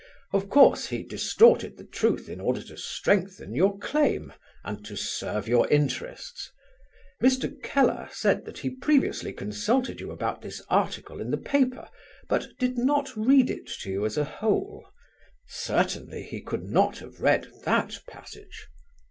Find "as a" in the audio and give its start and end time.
14.03-14.23